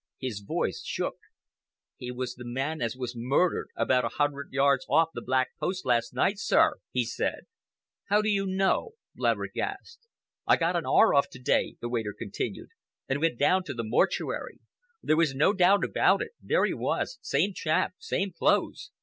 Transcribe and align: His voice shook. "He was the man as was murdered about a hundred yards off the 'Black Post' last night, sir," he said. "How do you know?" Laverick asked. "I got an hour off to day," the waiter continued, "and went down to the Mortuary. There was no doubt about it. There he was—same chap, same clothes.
His 0.17 0.39
voice 0.39 0.81
shook. 0.83 1.17
"He 1.95 2.09
was 2.09 2.33
the 2.33 2.43
man 2.43 2.81
as 2.81 2.95
was 2.97 3.13
murdered 3.15 3.67
about 3.75 4.03
a 4.03 4.07
hundred 4.17 4.51
yards 4.51 4.83
off 4.89 5.09
the 5.13 5.21
'Black 5.21 5.49
Post' 5.59 5.85
last 5.85 6.11
night, 6.11 6.39
sir," 6.39 6.77
he 6.91 7.05
said. 7.05 7.41
"How 8.05 8.23
do 8.23 8.29
you 8.29 8.47
know?" 8.47 8.93
Laverick 9.15 9.55
asked. 9.59 10.07
"I 10.47 10.57
got 10.57 10.75
an 10.75 10.87
hour 10.87 11.13
off 11.13 11.29
to 11.29 11.39
day," 11.39 11.75
the 11.81 11.87
waiter 11.89 12.15
continued, 12.17 12.69
"and 13.07 13.21
went 13.21 13.37
down 13.37 13.63
to 13.65 13.75
the 13.75 13.83
Mortuary. 13.83 14.57
There 15.03 15.17
was 15.17 15.35
no 15.35 15.53
doubt 15.53 15.83
about 15.83 16.23
it. 16.23 16.31
There 16.41 16.65
he 16.65 16.73
was—same 16.73 17.53
chap, 17.53 17.93
same 17.99 18.31
clothes. 18.31 18.89